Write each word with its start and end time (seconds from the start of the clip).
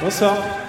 Bonsoir. 0.00 0.65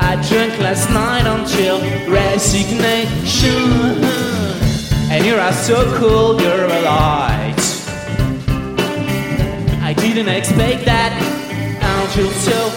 I 0.00 0.16
drank 0.28 0.58
last 0.58 0.88
night 0.90 1.26
until 1.26 1.80
resignation. 2.10 4.02
And 5.10 5.26
you 5.26 5.34
are 5.34 5.52
so 5.52 5.84
cool, 5.98 6.40
you're 6.40 6.64
a 6.64 6.82
light. 6.82 7.62
I 9.82 9.92
didn't 9.92 10.28
expect 10.28 10.84
that 10.86 11.12
until 11.82 12.30
so. 12.30 12.70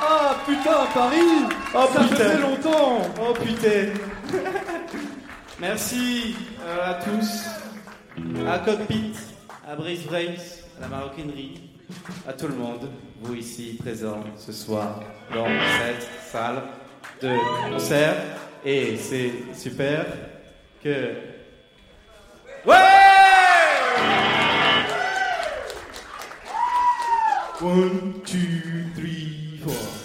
Ah 0.00 0.36
putain, 0.46 0.86
Paris 0.94 1.54
Oh 1.74 1.86
Ça 1.92 2.00
putain. 2.02 2.16
faisait 2.16 2.38
longtemps 2.38 3.02
Oh 3.20 3.32
putain 3.34 3.92
Merci 5.60 6.36
euh, 6.64 6.90
à 6.90 6.94
tous, 6.94 7.44
à 8.48 8.58
Cockpit, 8.60 9.12
à 9.68 9.74
Brice 9.74 10.04
Brace, 10.04 10.64
à 10.78 10.82
la 10.82 10.88
maroquinerie, 10.88 11.60
à 12.28 12.32
tout 12.32 12.46
le 12.46 12.54
monde, 12.54 12.88
vous 13.20 13.34
ici 13.34 13.76
présents 13.80 14.22
ce 14.36 14.52
soir 14.52 15.00
dans 15.34 15.46
cette 15.80 16.08
salle 16.30 16.62
de 17.20 17.34
concert. 17.72 18.14
Et 18.64 18.96
c'est 18.96 19.32
super 19.52 20.06
que. 20.82 21.14
Ouais! 22.64 22.74
One, 27.60 28.12
two, 28.24 28.92
three. 28.94 29.47
before. 29.64 29.97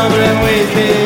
Problem 0.00 0.40
with 0.40 0.99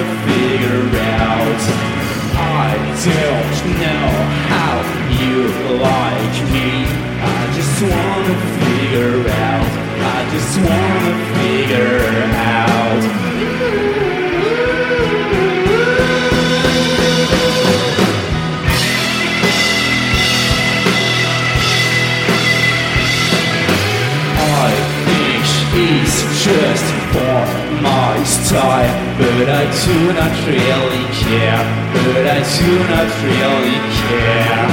wanna 0.00 0.26
figure 0.26 0.98
out. 0.98 1.60
I 2.36 2.76
don't 3.04 3.80
know 3.80 4.08
how 4.48 4.76
you 5.20 5.38
like 5.78 6.36
me. 6.52 6.86
I 7.22 7.52
just 7.54 7.82
wanna 7.82 8.59
but 29.40 29.48
I 29.48 29.64
do 29.88 30.12
not 30.12 30.34
really 30.44 31.04
care. 31.24 31.64
But 31.96 32.26
I 32.28 32.40
do 32.60 32.72
not 32.92 33.08
really 33.24 33.80
care. 34.04 34.68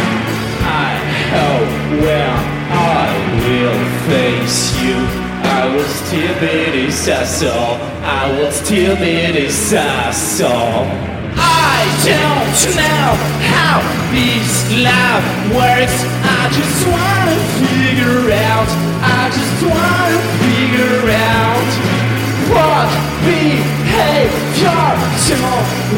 I 0.83 0.91
hope 1.31 1.71
when 2.03 2.35
I 2.75 3.07
will 3.47 3.79
face 4.11 4.75
you, 4.83 4.97
I 5.55 5.71
will 5.73 5.91
still 6.03 6.35
be 6.43 6.57
this 6.75 7.07
asshole. 7.07 7.79
I 8.03 8.23
will 8.35 8.51
still 8.51 8.95
be 8.97 9.31
this 9.39 9.71
asshole. 9.71 10.83
I 11.39 11.79
don't 12.03 12.59
know 12.75 13.07
how 13.55 13.79
this 14.11 14.51
love 14.83 15.23
works. 15.55 15.97
I 16.27 16.43
just 16.59 16.79
wanna 16.91 17.39
figure 17.63 18.35
out. 18.51 18.69
I 18.99 19.31
just 19.31 19.59
wanna 19.63 20.19
figure 20.43 21.07
out 21.07 21.69
what 22.51 23.07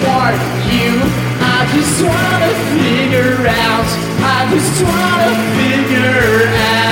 want 0.03 0.35
you. 0.71 0.91
I 1.41 1.67
just 1.73 2.01
wanna 2.03 2.51
figure 2.75 3.47
out. 3.47 3.89
I 4.21 4.49
just 4.51 4.83
wanna 4.83 5.31
figure 5.55 6.47
out. 6.55 6.89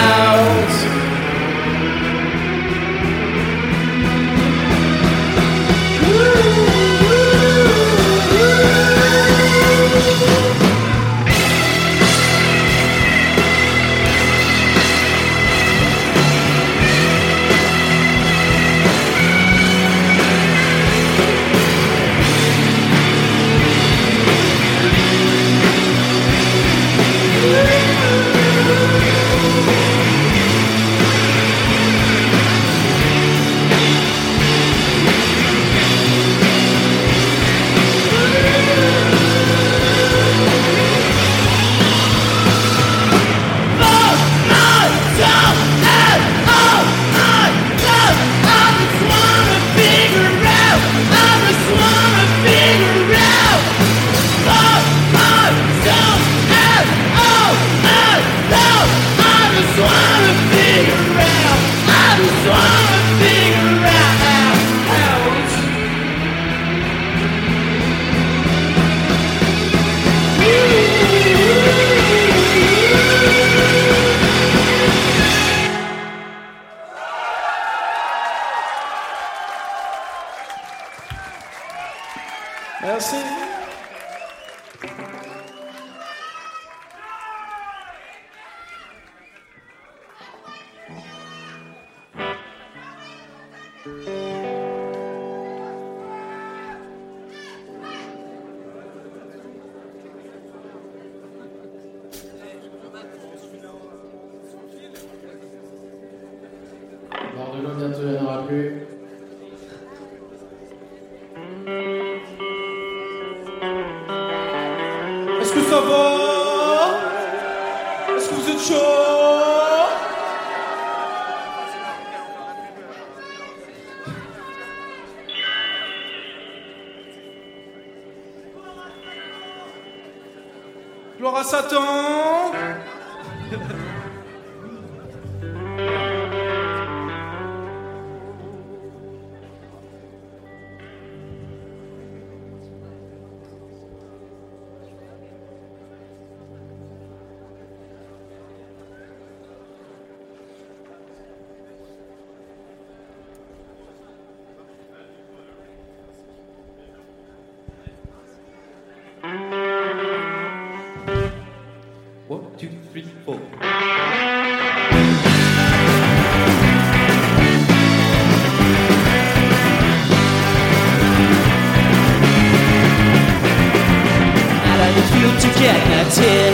Get 175.60 175.80
nutted 175.89 176.54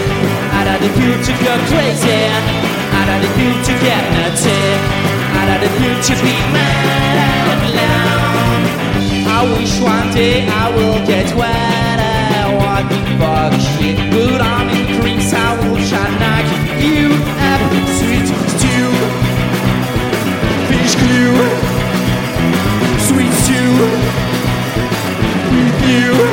Out 0.56 0.68
of 0.74 0.78
the 0.84 0.90
future 0.96 1.38
go 1.44 1.54
crazy. 1.70 2.24
Out 2.98 3.10
of 3.12 3.20
the 3.24 3.30
future 3.38 3.80
get 3.84 4.04
nutted 4.16 4.78
Out 5.40 5.50
of 5.54 5.60
the 5.64 5.72
future 5.80 6.20
be 6.24 6.36
mad. 6.56 7.16
Out 7.48 7.64
loud 7.80 8.64
I 9.28 9.40
wish 9.54 9.76
one 9.82 10.10
day 10.14 10.48
I 10.48 10.66
will 10.76 11.00
get 11.06 11.28
What 11.36 12.84
the 12.90 13.00
fuck 13.20 13.54
shit 13.76 13.98
But 14.12 14.42
I'm 14.42 14.70
in 14.72 15.02
creams 15.02 15.34
I 15.34 15.50
will 15.60 15.80
shine 15.84 16.18
like 16.24 16.48
you 16.84 17.10
have 17.40 17.64
sweet 17.98 18.28
stew. 18.56 18.92
Fish 20.70 20.96
glue 21.02 21.38
Sweet 23.08 23.34
stew. 23.44 23.74
With 25.54 25.90
you 25.90 26.33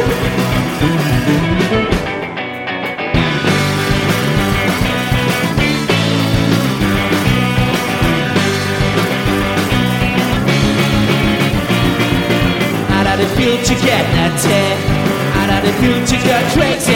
The 13.40 13.46
future 13.46 13.80
get 13.80 14.04
nutty 14.14 14.52
Out 15.40 15.48
of 15.48 15.62
the 15.64 15.72
future 15.80 16.22
go 16.28 16.36
crazy 16.52 16.92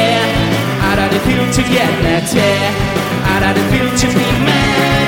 Out 0.85 0.99
of 0.99 1.11
the 1.11 1.21
future 1.21 1.67
get 1.73 1.89
nutty 2.03 2.39
Out 3.33 3.43
of 3.43 3.55
the 3.57 3.65
future 3.73 4.13
be 4.13 4.45
mad 4.45 5.04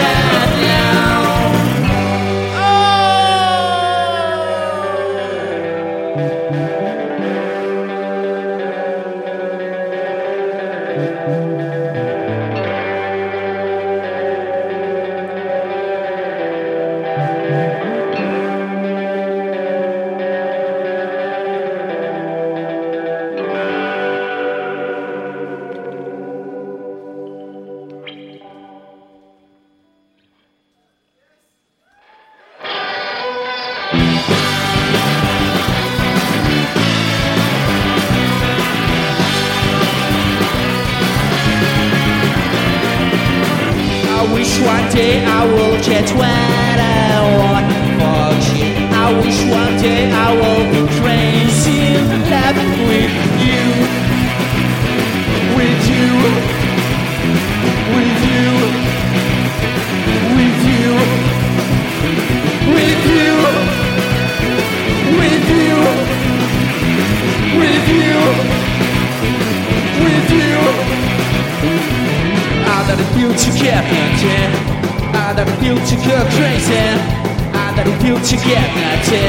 go 76.06 76.24
crazy. 76.38 77.26
Out 77.52 77.78
of 77.78 77.84
the 77.84 77.94
future 78.02 78.42
get 78.44 78.68
nutty 78.80 79.24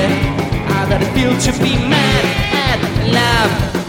Out 0.76 0.92
of 0.92 1.00
feel 1.14 1.34
to 1.46 1.52
be 1.64 1.76
mad 1.90 2.24
at 2.54 2.80
love 3.12 3.87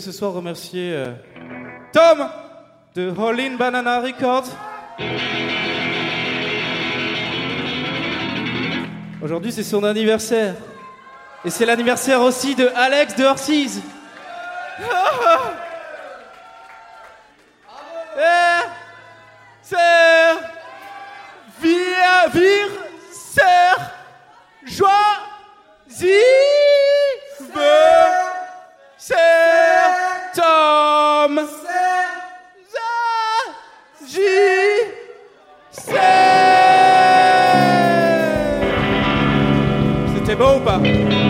ce 0.00 0.12
soir 0.12 0.32
remercier 0.32 0.92
euh, 0.92 1.12
Tom 1.92 2.28
de 2.94 3.12
Hollin 3.16 3.56
Banana 3.56 4.00
Records. 4.00 4.48
Aujourd'hui, 9.22 9.50
c'est 9.50 9.62
son 9.62 9.82
anniversaire. 9.84 10.54
Et 11.44 11.50
c'est 11.50 11.66
l'anniversaire 11.66 12.20
aussi 12.22 12.54
de 12.54 12.68
Alex 12.74 13.16
de 13.16 13.24
Horsies. 13.24 13.80
Serre, 19.62 20.38
vire, 21.60 22.30
vire, 22.32 22.70
serre, 23.12 23.90
joie, 24.64 24.88
zire. 25.90 26.47
Oba! 40.40 41.27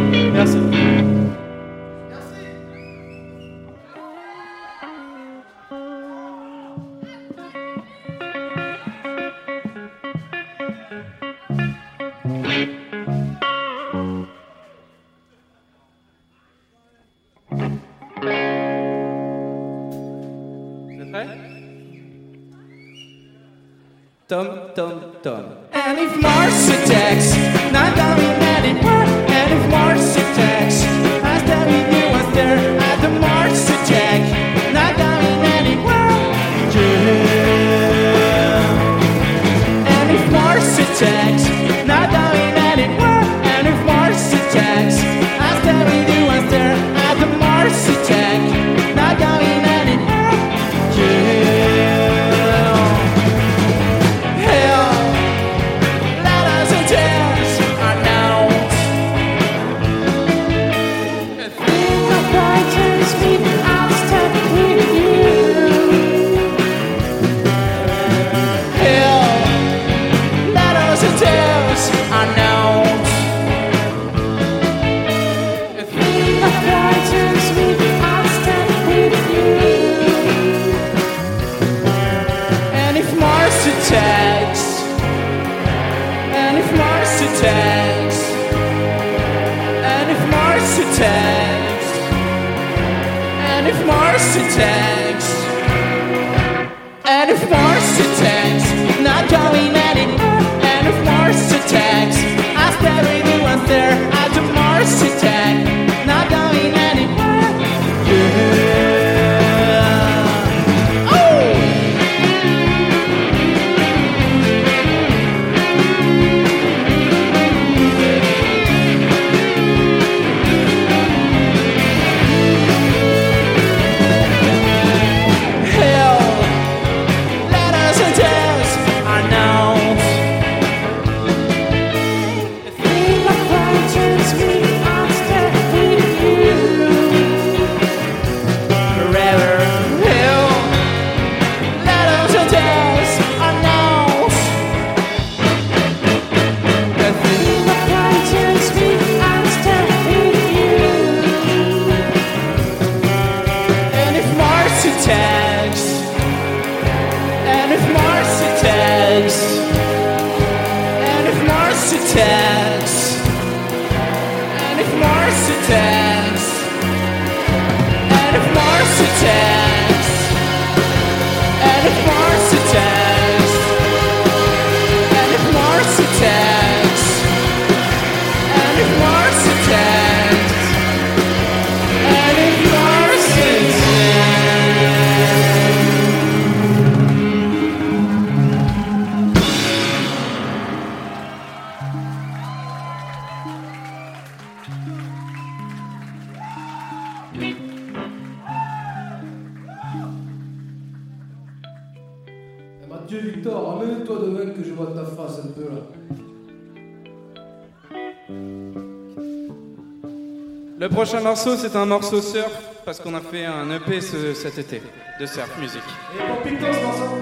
morceau, 211.29 211.57
c'est 211.59 211.77
un 211.77 211.85
morceau 211.85 212.23
surf, 212.23 212.51
parce 212.87 212.99
qu'on 213.01 213.13
a 213.13 213.21
fait 213.21 213.45
un 213.45 213.71
EP 213.71 214.01
ce, 214.01 214.33
cet 214.33 214.57
été 214.57 214.81
de 215.21 215.27
surf 215.27 215.51
musique. 215.61 215.83
Et 216.15 216.23
pour 216.27 216.39
Pinto, 216.43 216.65
ce 216.73 216.81
morceau 216.83 217.19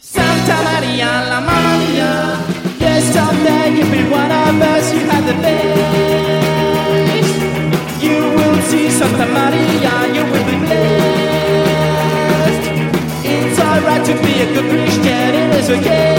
Santa 0.00 0.62
Maria, 0.64 1.10
la 1.28 1.40
Maria, 1.40 2.40
yesterday 2.80 3.70
you've 3.76 3.92
been 3.92 4.10
one 4.10 4.32
of 4.32 4.60
us, 4.60 4.92
you 4.92 5.00
had 5.08 5.24
the 5.28 5.34
best. 5.44 5.78
You 8.02 8.18
will 8.34 8.60
see 8.62 8.90
Santa 8.90 9.26
Maria, 9.26 9.94
you 10.12 10.24
will 10.24 10.44
be 10.50 10.56
blessed. 10.66 11.04
It's 13.22 13.60
alright 13.60 14.04
to 14.06 14.14
be 14.24 14.32
a 14.42 14.46
good 14.54 14.68
Christian, 14.70 15.34
it 15.36 15.54
is 15.54 15.70
okay. 15.70 16.09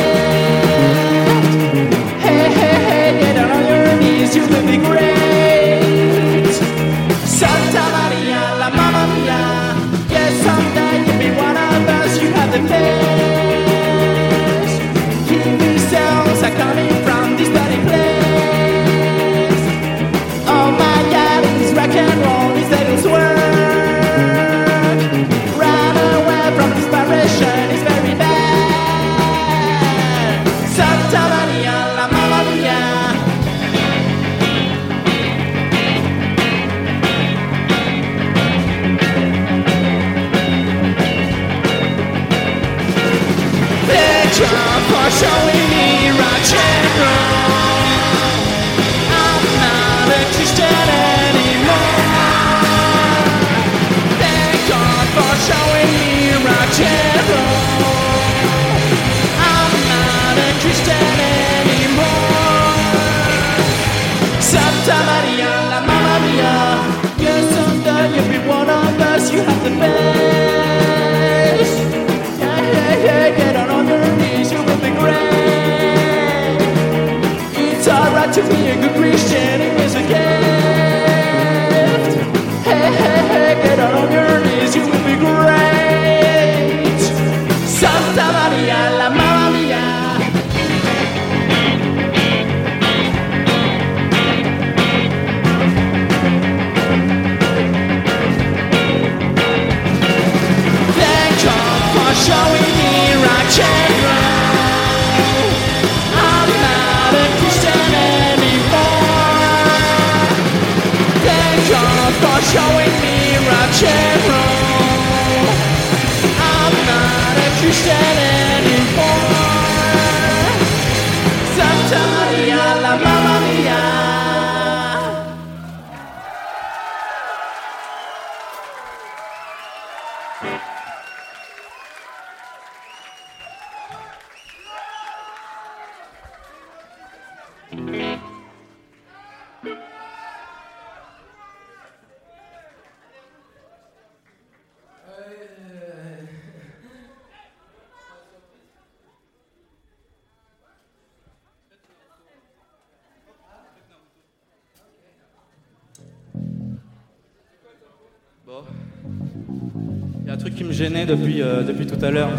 Depuis, 161.05 161.41
euh, 161.41 161.63
depuis 161.63 161.85
tout 161.85 162.03
à 162.03 162.11
l'heure. 162.11 162.29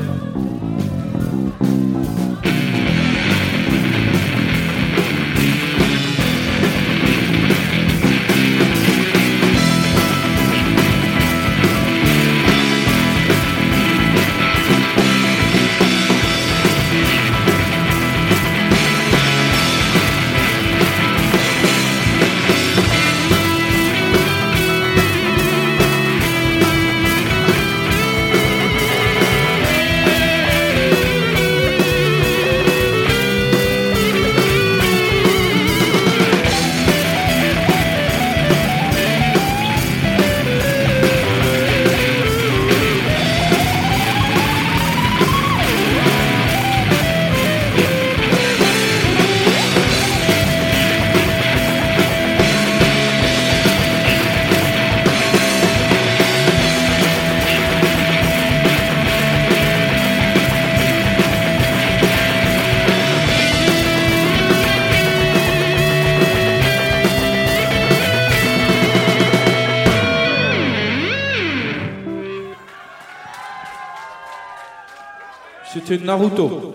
C'était 75.73 75.97
Naruto. 75.97 76.75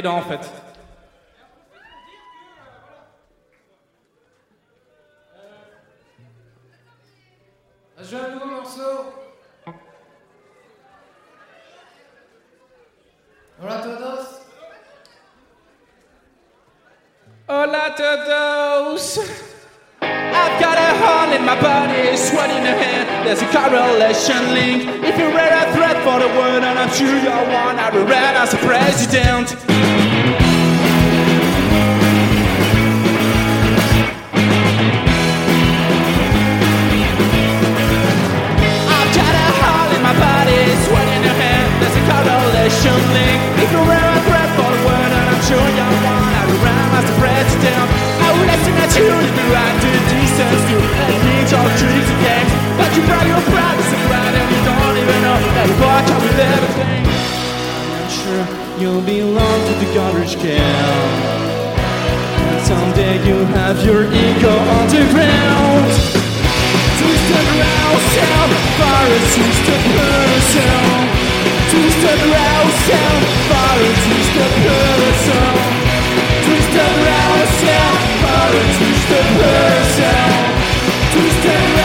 Aidant 0.00 0.16
en 0.16 0.22
fait. 0.22 0.40
Joue 8.10 8.16
un 8.16 8.30
nouveau 8.30 8.46
morceau. 8.46 9.12
Hola 13.62 13.82
todos. 13.82 14.26
Hola 17.46 17.94
todos. 17.94 19.18
I've 20.00 20.60
got 20.62 20.78
a 20.78 20.96
hole 20.96 21.36
in 21.36 21.44
my 21.44 21.60
body, 21.60 22.16
sweat 22.16 22.48
in 22.48 22.64
the 22.64 22.72
hand. 22.72 23.26
There's 23.26 23.42
a 23.42 23.46
correlation 23.52 24.54
link. 24.54 25.04
If 25.04 25.18
you're 25.18 25.28
a 25.28 25.72
threat 25.74 26.02
for 26.02 26.18
the 26.18 26.28
world, 26.38 26.64
and 26.64 26.78
I'm 26.78 26.88
sure 26.88 27.06
you're 27.06 27.44
one, 27.52 27.78
I 27.78 27.90
run 27.90 28.36
as 28.36 28.54
a 28.54 28.56
president. 28.56 29.89
For 44.56 44.72
the 44.72 44.80
and 45.12 45.26
I'm 45.28 45.42
sure 45.44 45.60
you're 45.60 45.96
one, 46.00 46.32
I 46.32 46.42
run 46.64 46.88
as 46.96 47.04
a 47.04 47.16
president. 47.20 47.86
I 48.24 48.28
will 48.32 48.48
listen 48.48 48.72
at 48.72 48.90
you 48.96 49.04
if 49.04 49.34
you 49.36 49.48
act 49.52 49.84
to 49.84 49.90
distance 50.08 50.64
to. 50.64 50.76
But 52.80 52.90
you 52.96 53.02
brought 53.04 53.28
your 53.28 53.42
and 54.32 54.48
you 54.48 54.60
don't 54.64 54.96
even 54.96 55.18
know 55.20 55.36
that 55.60 55.66
you 55.68 55.76
walk 55.76 56.08
out 56.08 56.22
with 56.24 56.40
everything. 56.40 57.04
I'm 58.00 58.08
sure 58.08 58.44
you'll 58.80 59.04
belong 59.04 59.58
to 59.68 59.74
the 59.76 59.88
garbage 59.92 60.40
can. 60.40 61.04
Someday 62.64 63.20
you'll 63.28 63.50
have 63.60 63.76
your 63.84 64.08
ego 64.08 64.54
on 64.56 64.88
the 64.88 65.04
ground. 65.12 65.84
Twisted 66.96 67.44
around, 67.44 68.00
far 68.80 69.04
as 69.04 69.26
twisted 69.36 69.82
person. 70.00 71.19
Twisted 71.70 72.20
around, 72.26 72.70
sound, 72.90 73.24
as 73.54 73.98
twisted 74.04 74.52
person. 74.66 75.54
Twisted 76.42 76.90
around, 76.98 77.46
sound, 77.62 77.98
as 78.26 78.76
twisted 78.76 79.28
person. 79.38 80.50
Twisted 81.14 81.79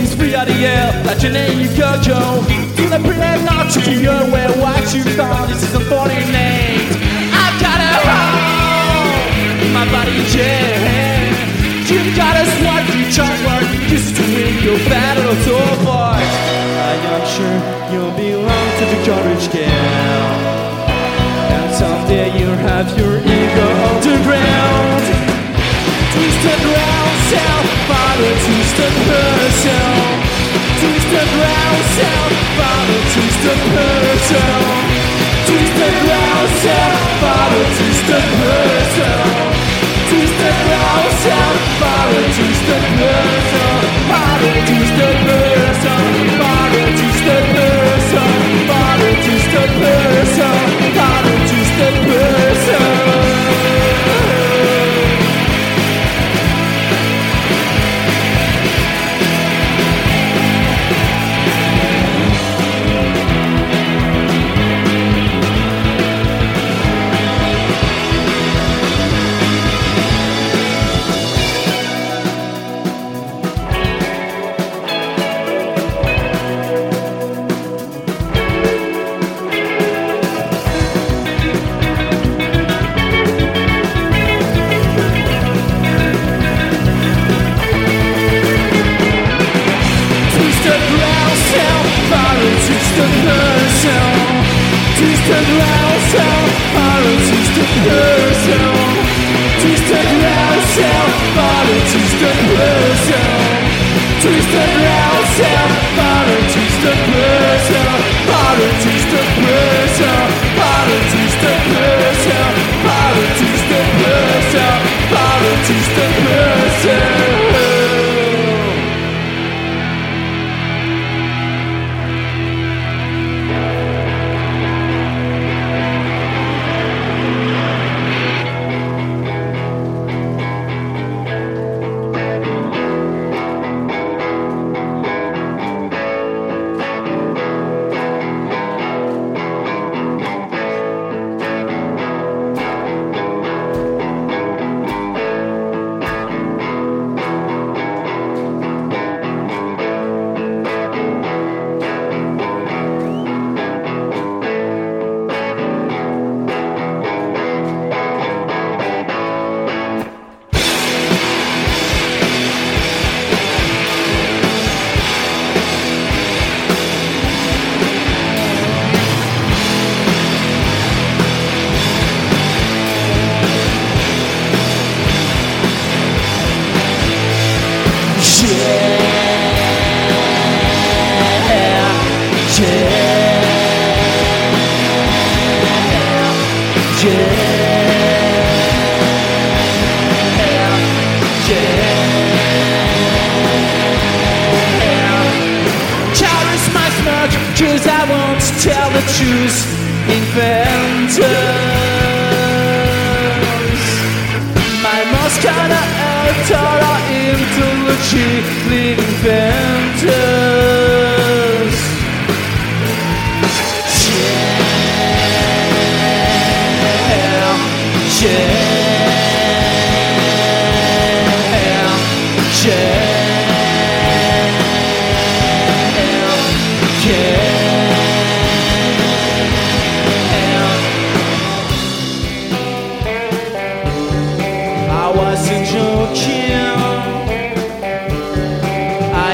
things 0.00 0.14
free 0.14 0.34
out 0.34 0.46
the 0.46 0.54
air 0.54 1.04
Like 1.04 1.22
your 1.22 1.32
name, 1.32 1.60
you 1.60 1.68
could 1.68 2.00
go 2.06 2.22
To 2.76 2.84
the 2.88 3.00
pretend 3.04 3.44
not 3.44 3.70
to 3.72 3.80
be 3.80 4.04
aware 4.06 4.50
What 4.56 4.84
you 4.94 5.04
thought 5.16 5.48
this 5.48 5.62
is 5.62 5.74
unfortunate 5.74 6.88
I've 7.36 7.56
got 7.60 7.78
a 7.80 7.92
hole 8.08 8.80
my 9.70 9.84
body, 9.92 10.10
yeah. 10.34 11.30
You've 11.86 12.16
got 12.16 12.34
a 12.34 12.44
sword, 12.58 12.84
you 12.90 13.06
try 13.14 13.30
work. 13.46 13.64
Used 13.88 14.16
to 14.16 14.22
win 14.22 14.64
your 14.64 14.78
battle 14.90 15.34
so 15.46 15.58
far 15.86 16.16
I 16.16 16.92
am 17.14 17.22
sure 17.32 17.58
you'll 17.92 18.14
belong 18.18 18.68
to 18.78 18.84
the 18.92 18.98
garbage 19.06 19.48
can 19.52 19.70
And 21.54 21.70
someday 21.72 22.36
you'll 22.36 22.62
have 22.66 22.88
your 22.98 23.18
ego 23.18 23.66
on 23.86 24.02
the 24.02 24.16
ground. 24.26 25.04
Twisted 26.12 26.64
round 26.74 27.09
sound, 27.30 27.68
father 27.86 28.34
twisted 28.44 28.94
person. 29.06 29.94
Twisted 30.82 31.30
round 31.38 31.82
sound, 31.98 32.32
father 32.58 33.00
twisted 33.14 33.60
person. 33.70 34.54
Twisted 35.46 35.96
round 36.10 36.48
sound, 36.64 36.98
father 37.22 37.64
twisted 37.78 38.26
person. 38.42 39.18
Twisted 40.10 40.58
round 40.74 41.10
sound, 41.22 41.58
father 41.80 42.24
twisted 42.34 42.84
person. 42.98 43.74
Father 44.10 44.56
twisted 44.68 45.16
person. 45.28 46.02
Father 46.42 46.86
twisted 46.98 47.44
person. 47.54 48.30
Father 48.70 49.12
twisted 49.24 49.70
person. 49.78 49.99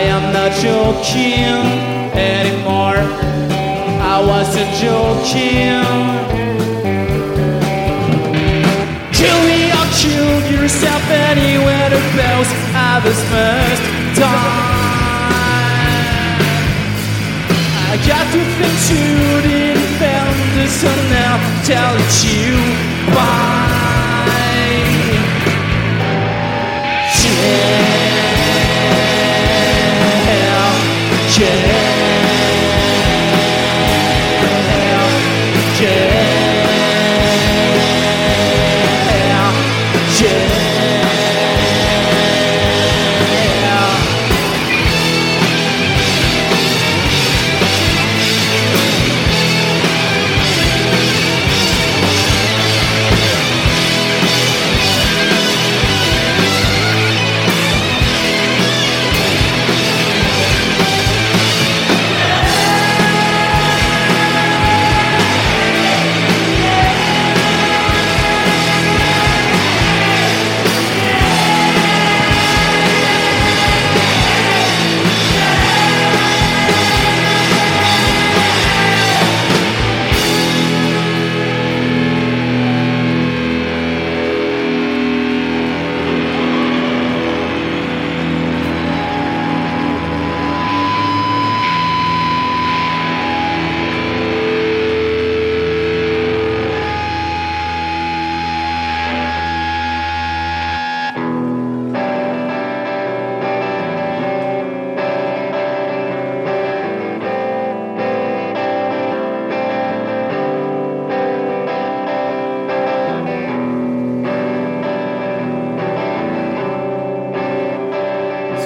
Am 0.07 0.33
not 0.33 0.53
joking 0.63 1.67
anymore. 2.15 3.01
I 4.15 4.17
wasn't 4.31 4.71
joking. 4.83 5.83
Kill 9.19 9.39
me 9.51 9.61
or 9.79 9.87
kill 10.01 10.37
yourself 10.55 11.03
anywhere 11.11 11.91
the 11.91 12.03
bells 12.17 12.51
have 12.77 13.03
this 13.03 13.21
first 13.33 13.83
time. 14.23 14.77
I 17.89 17.95
got 18.07 18.27
to 18.35 18.41
think 18.59 18.77
you 18.93 19.09
didn't 19.49 19.91
found 19.99 20.37
this 20.57 20.73
so 20.83 20.93
now 21.11 21.35
tell 21.65 21.95
it 21.97 22.15
you 22.25 22.55
bye. 23.15 23.57
Yeah, 27.27 27.86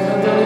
C'est 0.01 0.40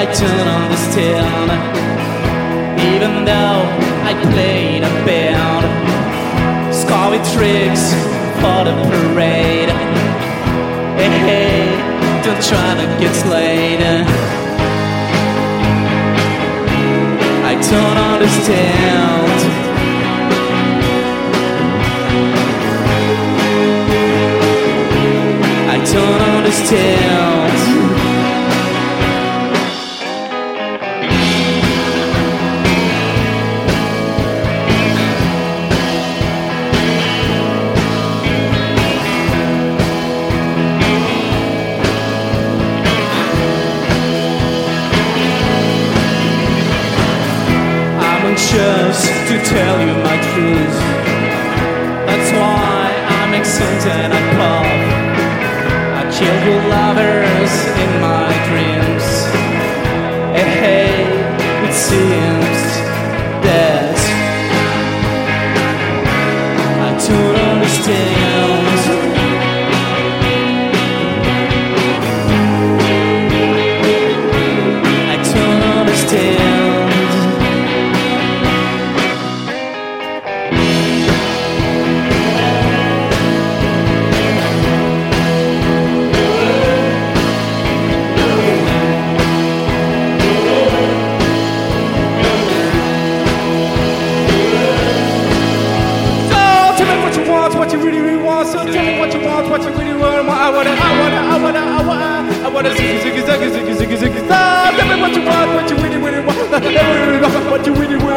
I 0.00 0.04
don't 0.04 0.48
understand. 0.62 1.50
Even 2.92 3.24
though 3.24 3.62
I 4.10 4.12
played 4.30 4.82
a 4.84 4.92
band, 5.04 5.64
scar 6.72 7.10
tricks 7.34 7.84
for 8.40 8.60
the 8.68 8.74
parade. 8.86 9.70
Hey, 10.98 11.10
hey, 11.26 11.64
don't 12.22 12.42
try 12.50 12.70
to 12.80 12.86
get 13.02 13.12
slayed. 13.12 13.82
I 17.50 17.54
don't 17.70 17.98
understand. 18.14 18.97
I 18.97 18.97
I'm 53.60 53.88
and 53.88 54.12
I 54.14 54.22
pop. 54.36 54.66
I 55.98 56.10
kill 56.16 56.38
your 56.48 56.62
lovers 56.68 57.52
in 57.82 57.90
my 58.00 58.30
dreams. 58.48 59.06
Hey, 60.36 60.50
hey, 60.62 61.68
it 61.68 61.74
seems 61.74 62.47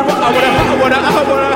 I 0.01 0.03
wanna, 0.03 0.17
I 0.17 0.81
wanna, 0.81 0.95
I 0.95 1.29
wanna, 1.29 1.50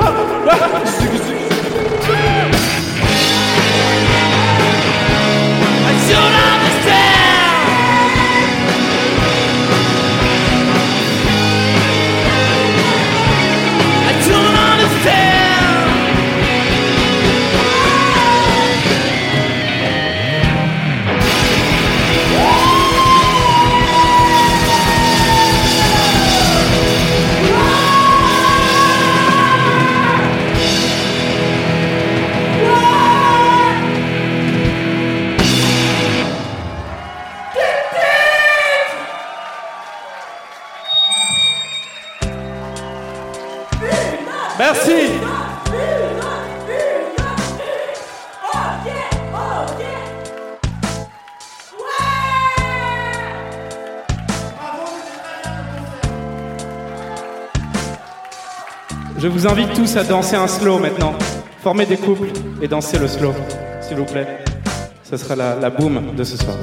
Je 59.18 59.28
vous 59.28 59.46
invite 59.46 59.72
tous 59.72 59.96
à 59.96 60.04
danser 60.04 60.36
un 60.36 60.46
slow 60.46 60.78
maintenant. 60.78 61.14
Formez 61.62 61.86
des 61.86 61.96
couples 61.96 62.28
et 62.60 62.68
dansez 62.68 62.98
le 62.98 63.08
slow, 63.08 63.32
s'il 63.80 63.96
vous 63.96 64.04
plaît. 64.04 64.44
Ce 65.02 65.16
sera 65.16 65.34
la, 65.34 65.56
la 65.56 65.70
boom 65.70 66.14
de 66.14 66.22
ce 66.22 66.36
soir. 66.36 66.56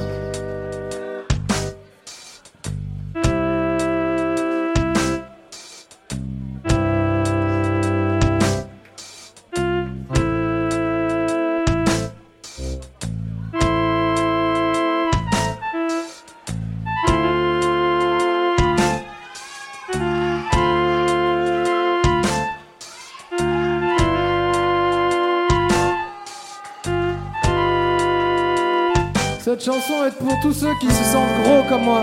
Pour 30.12 30.38
tous 30.40 30.52
ceux 30.52 30.74
qui 30.80 30.86
se 30.86 31.04
sentent 31.04 31.42
gros 31.42 31.62
comme 31.68 31.84
moi. 31.84 32.02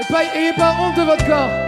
Et 0.00 0.12
pas, 0.12 0.24
ayez 0.24 0.52
pas 0.54 0.74
honte 0.80 0.96
de 0.96 1.02
votre 1.02 1.26
corps. 1.26 1.67